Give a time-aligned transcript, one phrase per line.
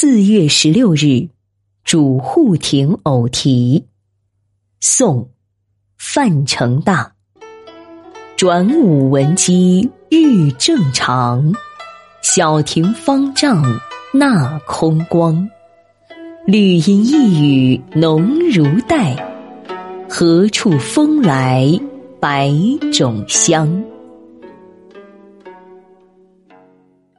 [0.00, 1.28] 四月十六日，
[1.82, 3.84] 主户亭偶题，
[4.78, 5.22] 宋·
[5.96, 7.14] 范成大。
[8.36, 11.52] 转午闻鸡日正常，
[12.22, 13.60] 小庭方丈
[14.14, 15.50] 纳空光。
[16.46, 19.16] 绿阴一雨浓如黛，
[20.08, 21.68] 何处风来
[22.20, 22.52] 百
[22.92, 23.82] 种香？